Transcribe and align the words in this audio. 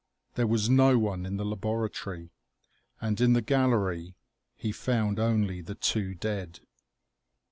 There 0.33 0.47
was 0.47 0.67
no 0.67 0.97
one 0.97 1.27
in 1.27 1.37
the 1.37 1.45
laboratory, 1.45 2.31
and 2.99 3.21
in 3.21 3.33
the 3.33 3.41
gallery 3.43 4.15
he 4.55 4.71
found 4.71 5.19
only 5.19 5.61
the 5.61 5.75
two 5.75 6.15
dead. 6.15 6.59